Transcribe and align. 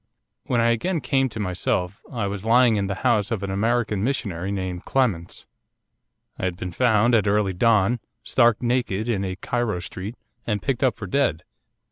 'When 0.45 0.59
I 0.59 0.71
again 0.71 0.99
came 0.99 1.29
to 1.29 1.39
myself 1.39 2.01
I 2.11 2.25
was 2.25 2.43
lying 2.43 2.75
in 2.75 2.87
the 2.87 2.95
house 3.05 3.29
of 3.29 3.43
an 3.43 3.51
American 3.51 4.03
missionary 4.03 4.51
named 4.51 4.83
Clements. 4.83 5.45
I 6.39 6.45
had 6.45 6.57
been 6.57 6.71
found, 6.71 7.13
at 7.13 7.27
early 7.27 7.53
dawn, 7.53 7.99
stark 8.23 8.63
naked, 8.63 9.07
in 9.07 9.23
a 9.23 9.35
Cairo 9.35 9.79
street, 9.79 10.15
and 10.47 10.59
picked 10.59 10.81
up 10.81 10.95
for 10.95 11.05
dead. 11.05 11.43